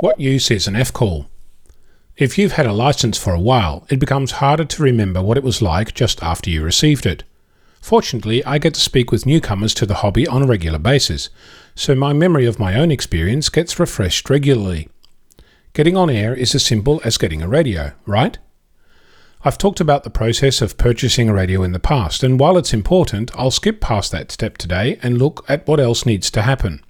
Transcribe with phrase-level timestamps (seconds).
[0.00, 1.26] What use is an F call?
[2.16, 5.42] If you've had a license for a while, it becomes harder to remember what it
[5.42, 7.24] was like just after you received it.
[7.80, 11.30] Fortunately, I get to speak with newcomers to the hobby on a regular basis,
[11.74, 14.88] so my memory of my own experience gets refreshed regularly.
[15.72, 18.38] Getting on air is as simple as getting a radio, right?
[19.42, 22.72] I've talked about the process of purchasing a radio in the past, and while it's
[22.72, 26.84] important, I'll skip past that step today and look at what else needs to happen.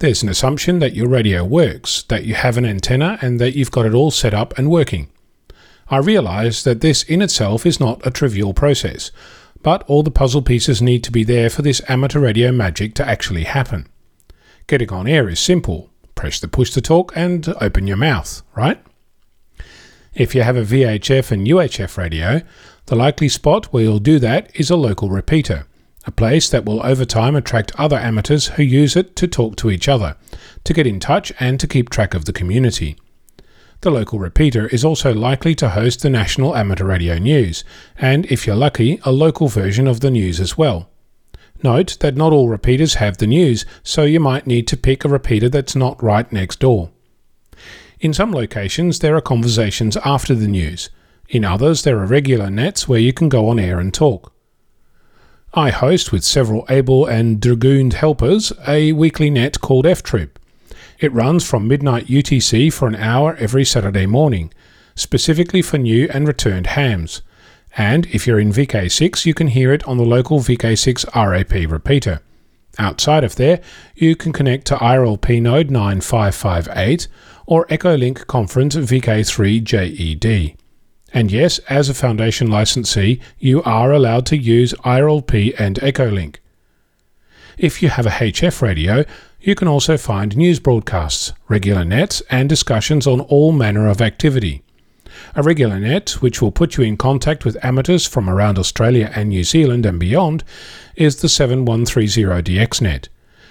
[0.00, 3.70] There's an assumption that your radio works, that you have an antenna, and that you've
[3.70, 5.10] got it all set up and working.
[5.88, 9.10] I realise that this in itself is not a trivial process,
[9.62, 13.06] but all the puzzle pieces need to be there for this amateur radio magic to
[13.06, 13.90] actually happen.
[14.66, 15.90] Getting on air is simple.
[16.14, 18.82] Press the push to talk and open your mouth, right?
[20.14, 22.40] If you have a VHF and UHF radio,
[22.86, 25.66] the likely spot where you'll do that is a local repeater
[26.06, 29.70] a place that will over time attract other amateurs who use it to talk to
[29.70, 30.16] each other,
[30.64, 32.96] to get in touch, and to keep track of the community.
[33.82, 37.64] The local repeater is also likely to host the National Amateur Radio News,
[37.96, 40.90] and if you're lucky, a local version of the news as well.
[41.62, 45.08] Note that not all repeaters have the news, so you might need to pick a
[45.08, 46.90] repeater that's not right next door.
[48.00, 50.88] In some locations, there are conversations after the news.
[51.28, 54.32] In others, there are regular nets where you can go on air and talk.
[55.52, 60.38] I host, with several able and dragooned helpers, a weekly net called F Troop.
[61.00, 64.52] It runs from midnight UTC for an hour every Saturday morning,
[64.94, 67.22] specifically for new and returned hams.
[67.76, 72.20] And if you're in VK6, you can hear it on the local VK6 RAP repeater.
[72.78, 73.60] Outside of there,
[73.96, 77.08] you can connect to IRLP node 9558
[77.46, 80.59] or Echolink Conference VK3JED.
[81.12, 86.36] And yes, as a Foundation licensee, you are allowed to use IRLP and Echolink.
[87.58, 89.04] If you have a HF radio,
[89.40, 94.62] you can also find news broadcasts, regular nets, and discussions on all manner of activity.
[95.34, 99.28] A regular net, which will put you in contact with amateurs from around Australia and
[99.30, 100.44] New Zealand and beyond,
[100.94, 103.08] is the 7130DX net.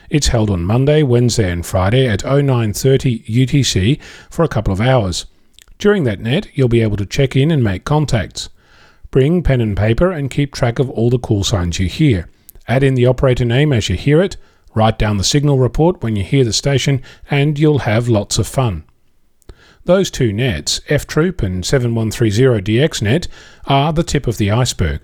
[0.09, 5.25] It's held on Monday, Wednesday, and Friday at 0930 UTC for a couple of hours.
[5.79, 8.49] During that net, you'll be able to check in and make contacts.
[9.11, 12.29] Bring pen and paper and keep track of all the call signs you hear.
[12.67, 14.35] Add in the operator name as you hear it,
[14.75, 17.01] write down the signal report when you hear the station,
[17.31, 18.83] and you'll have lots of fun.
[19.85, 23.27] Those two nets, F Troop and 7130DX net,
[23.65, 25.01] are the tip of the iceberg.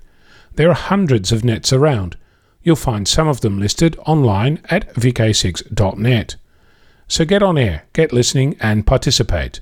[0.56, 2.18] There are hundreds of nets around.
[2.64, 6.36] You'll find some of them listed online at vk6.net.
[7.08, 9.62] So get on air, get listening, and participate.